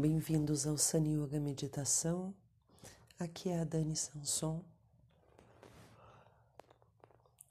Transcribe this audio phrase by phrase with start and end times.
[0.00, 2.32] Bem-vindos ao Sani Yoga Meditação.
[3.18, 4.64] Aqui é a Dani Sanson.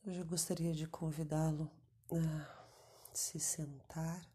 [0.06, 1.70] Hoje eu gostaria de convidá-lo
[2.10, 2.66] a
[3.14, 4.26] se sentar.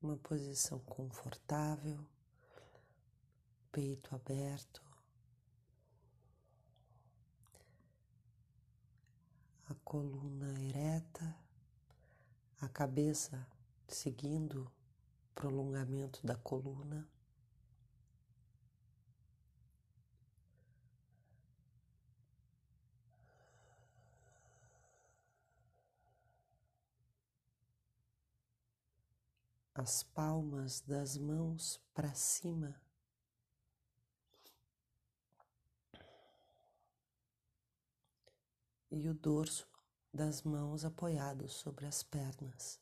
[0.00, 1.98] Uma posição confortável,
[3.72, 4.80] peito aberto,
[9.68, 11.41] a coluna ereta
[12.62, 13.44] a cabeça
[13.88, 17.08] seguindo o prolongamento da coluna.
[29.74, 32.80] As palmas das mãos para cima.
[38.88, 39.71] E o dorso
[40.12, 42.78] das mãos apoiados sobre as pernas.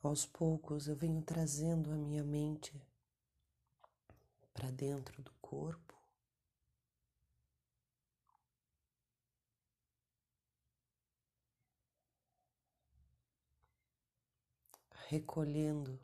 [0.00, 2.72] Aos poucos eu venho trazendo a minha mente
[4.52, 5.83] para dentro do corpo.
[15.14, 15.96] Recolhendo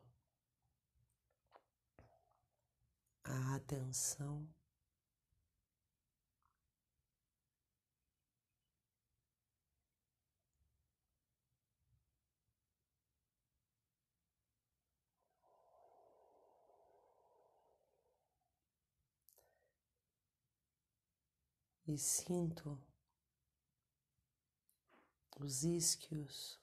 [3.24, 4.48] a atenção.
[21.84, 22.80] E sinto
[25.40, 26.59] os isquios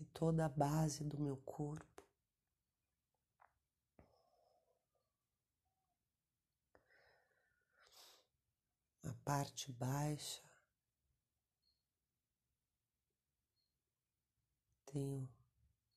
[0.00, 2.02] e toda a base do meu corpo.
[9.04, 10.42] A parte baixa
[14.86, 15.28] tenho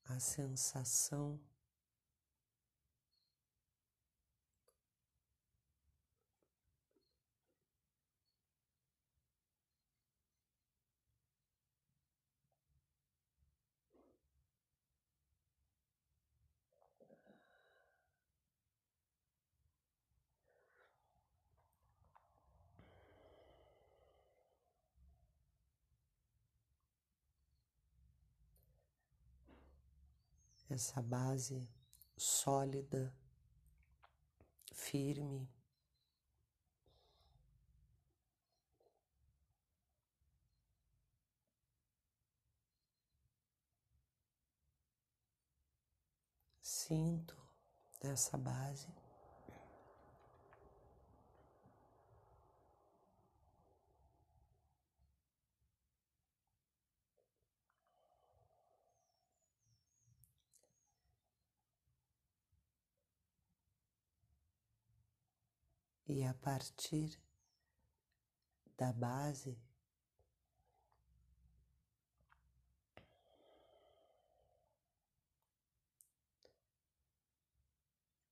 [0.05, 1.39] a sensação
[30.73, 31.69] essa base
[32.17, 33.13] sólida,
[34.73, 35.47] firme.
[46.61, 47.37] Sinto
[48.01, 49.02] essa base.
[66.07, 67.19] E a partir
[68.77, 69.57] da base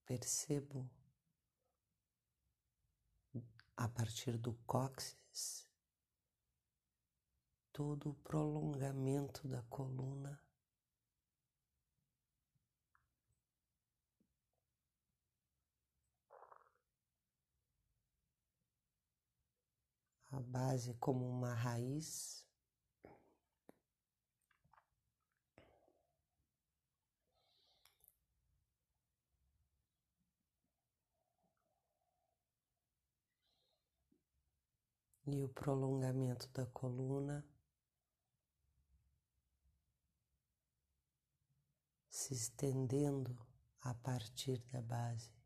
[0.05, 0.89] percebo
[3.77, 5.69] a partir do cóccix
[7.71, 10.37] todo o prolongamento da coluna
[20.31, 22.45] a base como uma raiz.
[35.27, 37.45] E o prolongamento da coluna
[42.09, 43.37] se estendendo
[43.81, 45.40] a partir da base.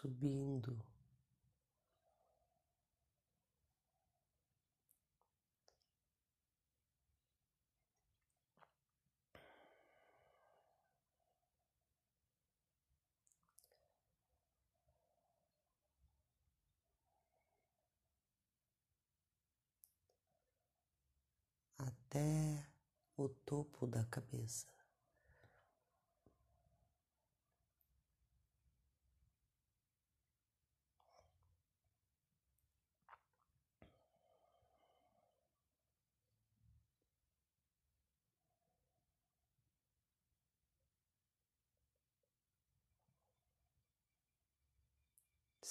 [0.00, 0.82] Subindo.
[21.78, 22.66] Até
[23.16, 24.79] o topo da cabeça.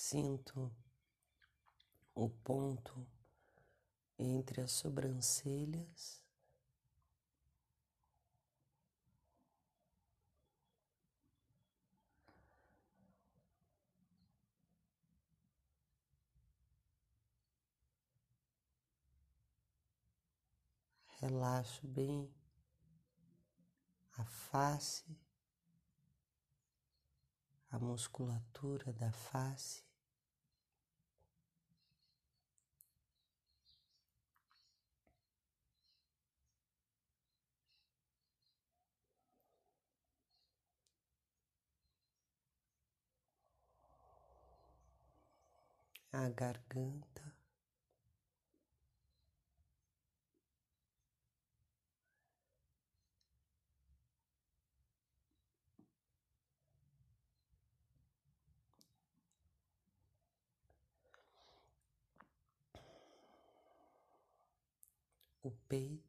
[0.02, 0.74] Sinto
[2.16, 3.06] o ponto
[4.18, 6.24] entre as sobrancelhas
[21.20, 22.34] relaxo bem
[24.18, 25.20] a face,
[27.70, 29.89] a musculatura da face.
[46.14, 47.30] A garganta.
[65.44, 66.09] o peito,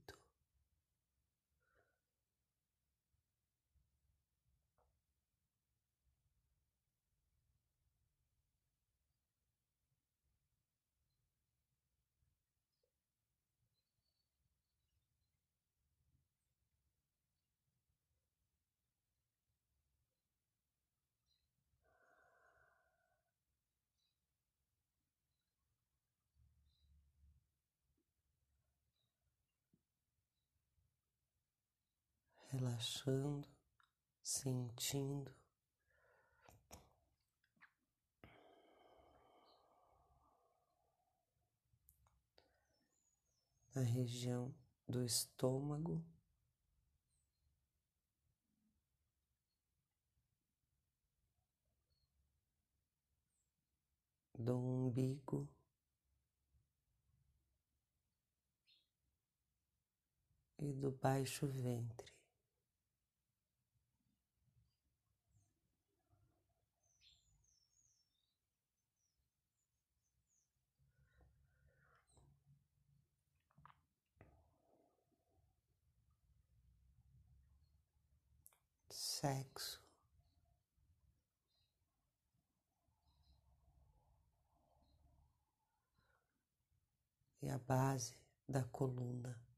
[32.50, 33.48] relaxando,
[34.22, 35.32] sentindo.
[43.72, 44.52] Na região
[44.88, 46.04] do estômago,
[54.36, 55.48] do umbigo.
[60.58, 62.09] E do baixo ventre.
[79.20, 79.78] Sexo.
[87.42, 88.14] E a base
[88.48, 89.49] da coluna.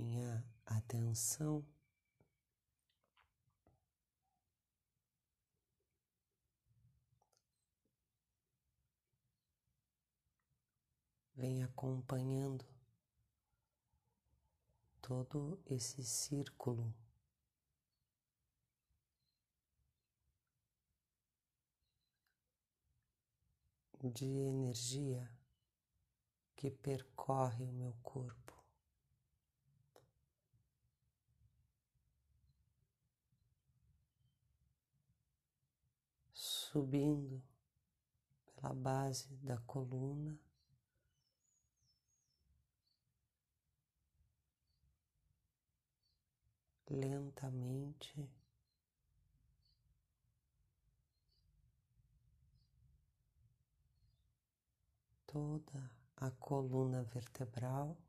[0.00, 1.64] Minha atenção
[11.34, 12.64] vem acompanhando
[15.02, 16.92] todo esse círculo
[24.02, 25.30] de energia
[26.56, 28.55] que percorre o meu corpo.
[36.76, 37.42] Subindo
[38.54, 40.38] pela base da coluna.
[46.88, 48.30] Lentamente,
[55.24, 58.05] toda a coluna vertebral.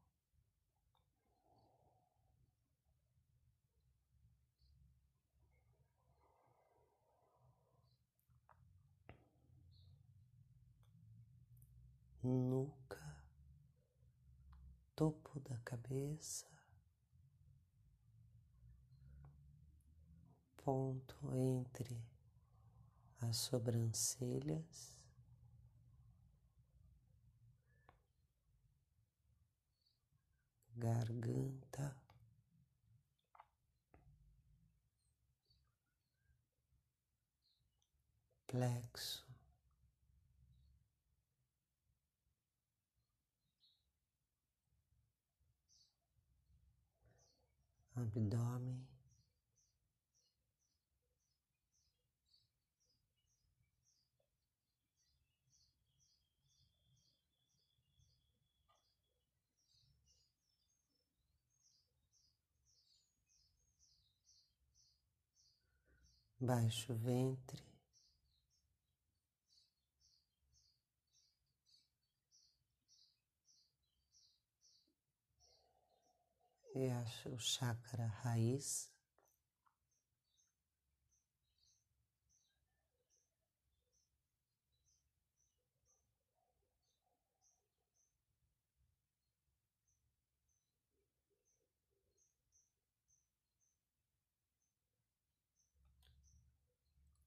[12.28, 13.18] Nuca,
[14.96, 16.46] topo da cabeça,
[20.58, 22.04] ponto entre
[23.22, 24.96] as sobrancelhas.
[30.76, 31.96] Garganta,
[38.46, 39.27] plexo,
[48.02, 48.86] abdômen,
[66.40, 67.77] baixo ventre.
[76.78, 78.92] E acho o chakra raiz.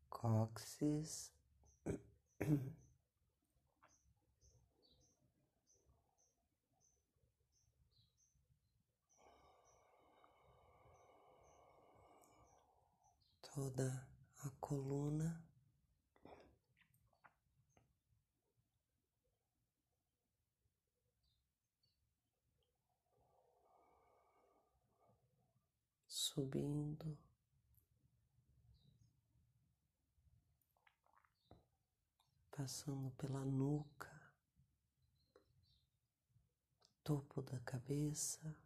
[0.09, 1.33] cóccix,
[13.61, 15.45] toda a coluna.
[26.07, 27.19] Subindo
[32.51, 34.11] passando pela nuca,
[37.05, 38.60] topo da cabeça.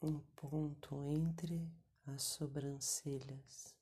[0.00, 1.68] Um ponto entre
[2.06, 3.74] as sobrancelhas.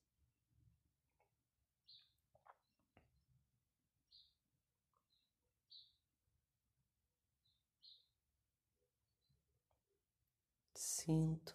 [10.75, 11.55] Sinto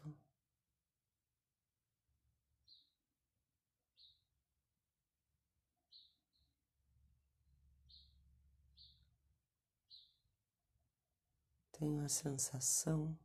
[11.82, 13.18] tenho a sensação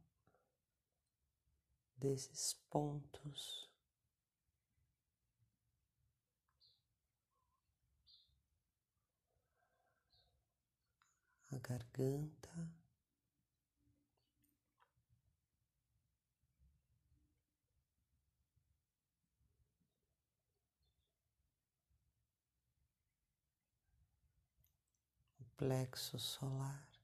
[1.97, 3.71] desses pontos.
[11.51, 12.51] A garganta,
[25.41, 26.96] o plexo solar.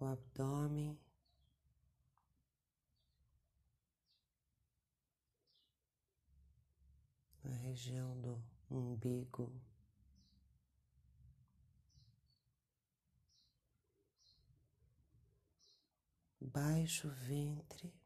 [0.00, 0.98] O abdômen.
[7.42, 9.50] Na região do umbigo,
[16.40, 17.97] baixo ventre,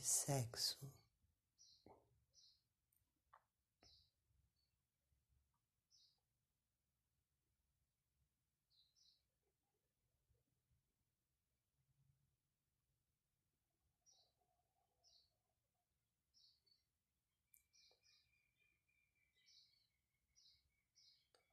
[0.00, 0.78] de sexo.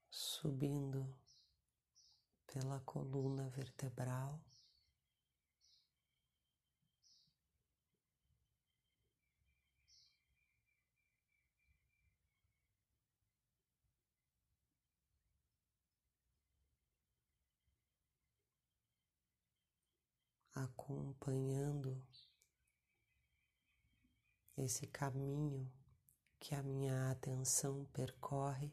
[0.09, 1.13] Subindo
[2.47, 4.46] pela coluna vertebral.
[20.63, 22.01] Acompanhando
[24.57, 25.71] esse caminho
[26.39, 28.71] que a minha atenção percorre.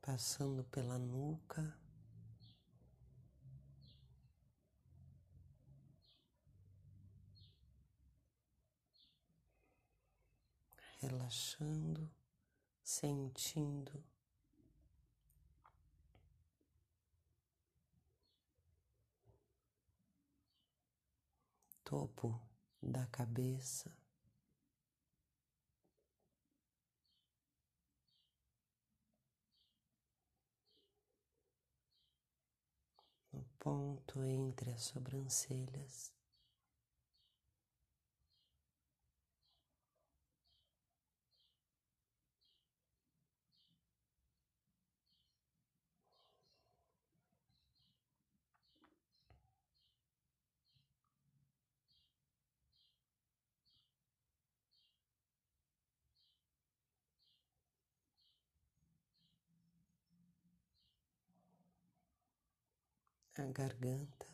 [0.00, 1.87] Passando pela nuca.
[11.00, 12.10] Relaxando,
[12.82, 14.04] sentindo.
[21.84, 22.38] Topo
[22.82, 23.90] da cabeça.
[33.32, 36.17] No ponto entre as sobrancelhas.
[63.42, 64.26] A garganta.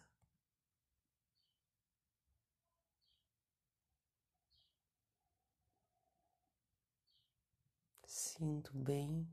[8.07, 9.29] Sinto bem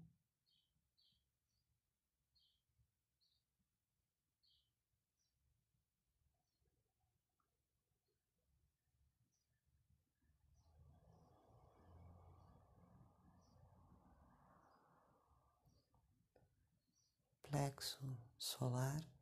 [17.44, 19.21] plexo solar.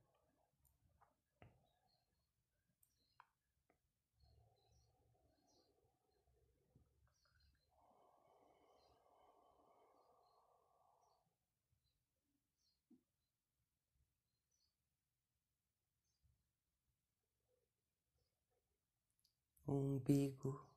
[19.73, 20.69] Umbigo.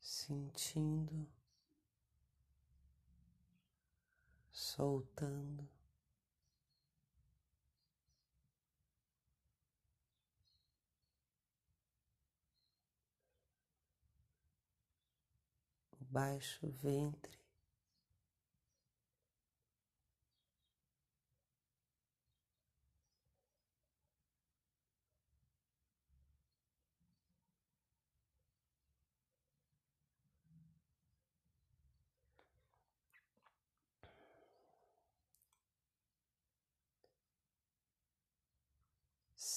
[0.00, 1.26] sentindo,
[4.52, 5.68] soltando.
[15.92, 17.39] o Baixo ventre,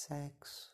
[0.04, 0.74] sexo.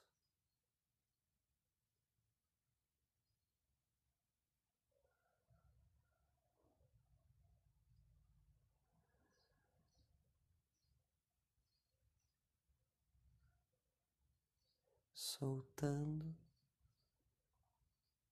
[15.13, 16.35] Soltando,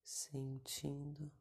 [0.04, 1.32] sentindo.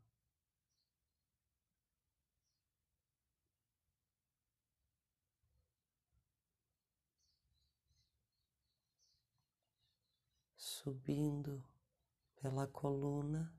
[10.86, 11.64] Subindo
[12.40, 13.52] pela coluna.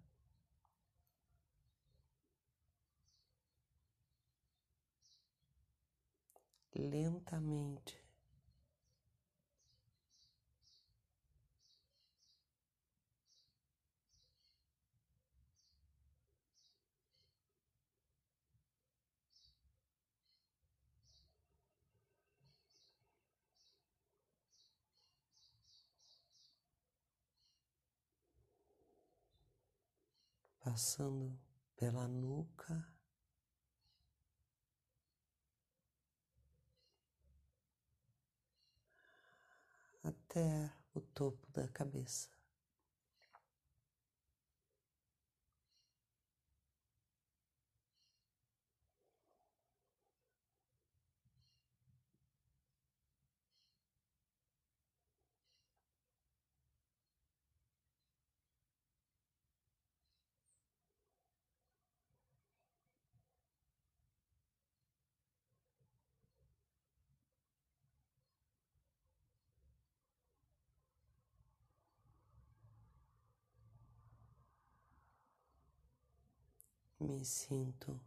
[6.71, 8.06] Lentamente.
[30.67, 31.39] Passando
[31.77, 32.85] pela nuca,
[40.03, 42.36] até o topo da cabeça.
[76.99, 77.99] Me sinto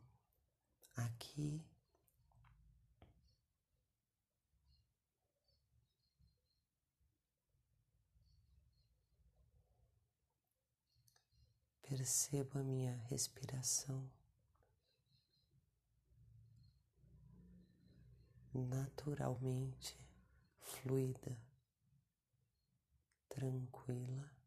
[0.96, 1.64] aqui.
[11.82, 14.08] Percebo a minha respiração
[18.54, 19.98] naturalmente
[20.60, 21.36] fluida,
[23.28, 24.39] tranquila.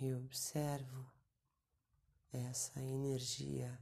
[0.00, 1.12] E observo
[2.32, 3.78] essa energia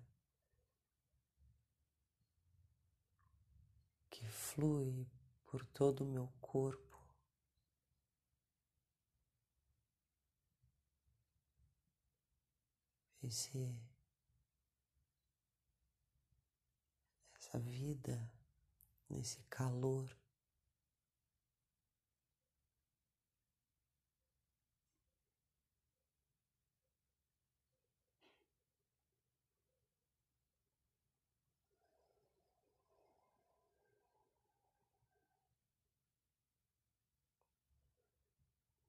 [4.11, 5.09] que flui
[5.47, 6.99] por todo o meu corpo.
[13.23, 13.81] Esse,
[17.37, 18.29] essa vida,
[19.09, 20.17] nesse calor.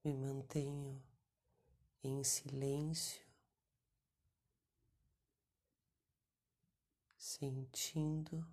[0.10, 1.00] Me mantenho
[2.04, 3.22] em silêncio,
[7.16, 8.44] sentindo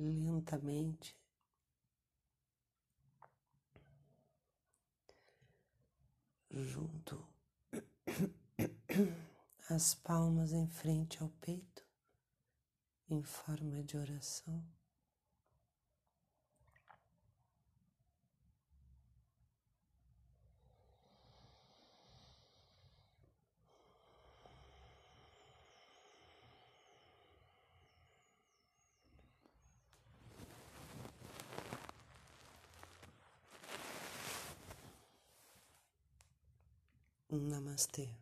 [0.00, 1.16] lentamente.
[6.50, 7.24] Junto
[9.68, 11.86] as palmas em frente ao peito,
[13.08, 14.66] em forma de oração.
[37.32, 38.19] Un namaste.